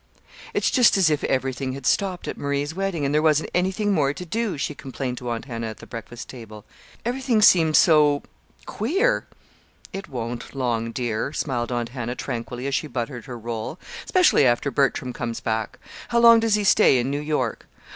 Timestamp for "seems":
7.39-7.77